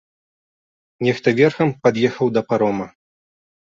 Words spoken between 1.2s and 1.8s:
верхам